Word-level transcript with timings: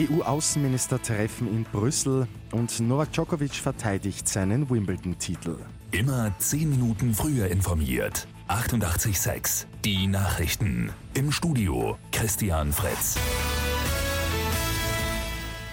EU-Außenminister-Treffen 0.00 1.48
in 1.48 1.64
Brüssel 1.64 2.26
und 2.52 2.80
Novak 2.80 3.12
Djokovic 3.12 3.54
verteidigt 3.54 4.28
seinen 4.28 4.70
Wimbledon-Titel. 4.70 5.56
Immer 5.90 6.32
10 6.38 6.70
Minuten 6.70 7.14
früher 7.14 7.48
informiert. 7.48 8.26
88.6 8.48 9.66
Die 9.84 10.06
Nachrichten. 10.06 10.90
Im 11.14 11.30
Studio 11.32 11.98
Christian 12.12 12.72
Fritz. 12.72 13.18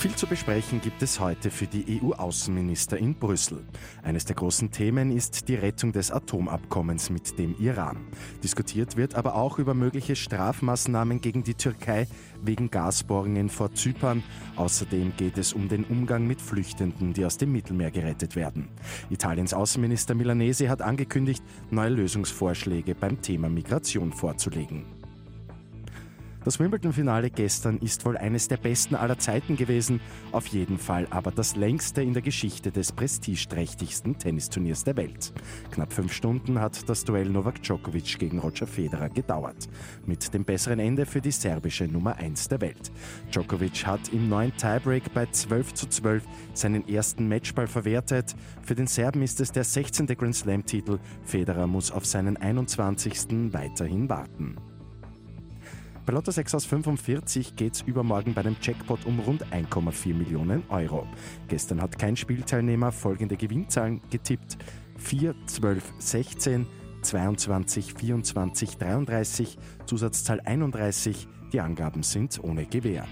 Viel 0.00 0.16
zu 0.16 0.26
besprechen 0.26 0.80
gibt 0.80 1.02
es 1.02 1.20
heute 1.20 1.50
für 1.50 1.66
die 1.66 2.00
EU-Außenminister 2.02 2.96
in 2.96 3.16
Brüssel. 3.16 3.66
Eines 4.02 4.24
der 4.24 4.34
großen 4.34 4.70
Themen 4.70 5.14
ist 5.14 5.46
die 5.46 5.56
Rettung 5.56 5.92
des 5.92 6.10
Atomabkommens 6.10 7.10
mit 7.10 7.38
dem 7.38 7.54
Iran. 7.58 7.98
Diskutiert 8.42 8.96
wird 8.96 9.14
aber 9.14 9.34
auch 9.34 9.58
über 9.58 9.74
mögliche 9.74 10.16
Strafmaßnahmen 10.16 11.20
gegen 11.20 11.44
die 11.44 11.52
Türkei 11.52 12.08
wegen 12.42 12.70
Gasbohrungen 12.70 13.50
vor 13.50 13.74
Zypern. 13.74 14.22
Außerdem 14.56 15.12
geht 15.18 15.36
es 15.36 15.52
um 15.52 15.68
den 15.68 15.84
Umgang 15.84 16.26
mit 16.26 16.40
Flüchtenden, 16.40 17.12
die 17.12 17.26
aus 17.26 17.36
dem 17.36 17.52
Mittelmeer 17.52 17.90
gerettet 17.90 18.36
werden. 18.36 18.68
Italiens 19.10 19.52
Außenminister 19.52 20.14
Milanese 20.14 20.70
hat 20.70 20.80
angekündigt, 20.80 21.42
neue 21.68 21.90
Lösungsvorschläge 21.90 22.94
beim 22.94 23.20
Thema 23.20 23.50
Migration 23.50 24.14
vorzulegen. 24.14 24.99
Das 26.42 26.58
Wimbledon-Finale 26.58 27.30
gestern 27.30 27.76
ist 27.78 28.06
wohl 28.06 28.16
eines 28.16 28.48
der 28.48 28.56
besten 28.56 28.94
aller 28.94 29.18
Zeiten 29.18 29.56
gewesen, 29.56 30.00
auf 30.32 30.46
jeden 30.46 30.78
Fall 30.78 31.06
aber 31.10 31.30
das 31.30 31.54
längste 31.54 32.02
in 32.02 32.14
der 32.14 32.22
Geschichte 32.22 32.70
des 32.72 32.92
prestigeträchtigsten 32.92 34.18
Tennisturniers 34.18 34.84
der 34.84 34.96
Welt. 34.96 35.34
Knapp 35.70 35.92
fünf 35.92 36.14
Stunden 36.14 36.58
hat 36.58 36.88
das 36.88 37.04
Duell 37.04 37.28
Novak 37.28 37.62
Djokovic 37.62 38.18
gegen 38.18 38.38
Roger 38.38 38.66
Federer 38.66 39.10
gedauert. 39.10 39.68
Mit 40.06 40.32
dem 40.32 40.44
besseren 40.44 40.78
Ende 40.78 41.04
für 41.04 41.20
die 41.20 41.30
serbische 41.30 41.84
Nummer 41.84 42.16
1 42.16 42.48
der 42.48 42.62
Welt. 42.62 42.90
Djokovic 43.30 43.86
hat 43.86 44.10
im 44.10 44.30
neuen 44.30 44.56
Tiebreak 44.56 45.12
bei 45.12 45.26
12 45.26 45.74
zu 45.74 45.88
12 45.88 46.24
seinen 46.54 46.88
ersten 46.88 47.28
Matchball 47.28 47.66
verwertet. 47.66 48.34
Für 48.62 48.74
den 48.74 48.86
Serben 48.86 49.22
ist 49.22 49.40
es 49.40 49.52
der 49.52 49.64
16. 49.64 50.06
Grand 50.06 50.34
Slam-Titel. 50.34 50.98
Federer 51.22 51.66
muss 51.66 51.90
auf 51.92 52.06
seinen 52.06 52.38
21. 52.38 53.52
weiterhin 53.52 54.08
warten. 54.08 54.56
Bei 56.10 56.16
Lotto 56.16 56.32
6 56.32 56.56
aus 56.56 56.64
45 56.64 57.54
geht 57.54 57.74
es 57.74 57.82
übermorgen 57.82 58.34
bei 58.34 58.42
dem 58.42 58.56
Jackpot 58.60 59.06
um 59.06 59.20
rund 59.20 59.46
1,4 59.52 60.12
Millionen 60.12 60.64
Euro. 60.68 61.06
Gestern 61.46 61.80
hat 61.80 62.00
kein 62.00 62.16
Spielteilnehmer 62.16 62.90
folgende 62.90 63.36
Gewinnzahlen 63.36 64.00
getippt. 64.10 64.58
4, 64.96 65.36
12, 65.46 65.92
16, 66.00 66.66
22, 67.02 67.94
24, 67.94 68.76
33, 68.76 69.56
Zusatzzahl 69.86 70.40
31. 70.40 71.28
Die 71.52 71.60
Angaben 71.60 72.02
sind 72.02 72.42
ohne 72.42 72.66
Gewähr. 72.66 73.06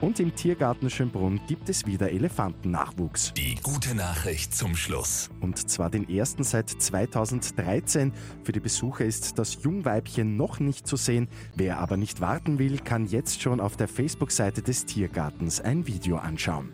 Und 0.00 0.20
im 0.20 0.34
Tiergarten 0.34 0.90
Schönbrunn 0.90 1.40
gibt 1.48 1.68
es 1.68 1.84
wieder 1.86 2.10
Elefantennachwuchs. 2.10 3.34
Die 3.34 3.56
gute 3.56 3.94
Nachricht 3.94 4.54
zum 4.54 4.76
Schluss. 4.76 5.30
Und 5.40 5.68
zwar 5.68 5.90
den 5.90 6.08
ersten 6.08 6.44
seit 6.44 6.70
2013. 6.70 8.12
Für 8.44 8.52
die 8.52 8.60
Besucher 8.60 9.04
ist 9.04 9.38
das 9.38 9.62
Jungweibchen 9.62 10.36
noch 10.36 10.60
nicht 10.60 10.86
zu 10.86 10.96
sehen. 10.96 11.28
Wer 11.56 11.78
aber 11.78 11.96
nicht 11.96 12.20
warten 12.20 12.58
will, 12.58 12.78
kann 12.78 13.06
jetzt 13.06 13.42
schon 13.42 13.60
auf 13.60 13.76
der 13.76 13.88
Facebook-Seite 13.88 14.62
des 14.62 14.86
Tiergartens 14.86 15.60
ein 15.60 15.86
Video 15.86 16.16
anschauen. 16.16 16.72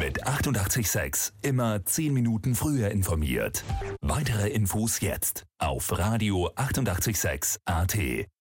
Mit 0.00 0.26
886 0.26 1.34
immer 1.42 1.84
10 1.84 2.12
Minuten 2.14 2.54
früher 2.54 2.90
informiert. 2.90 3.62
Weitere 4.00 4.48
Infos 4.48 5.00
jetzt 5.00 5.44
auf 5.58 5.96
Radio 5.98 6.50
886 6.56 7.60
AT. 7.66 8.28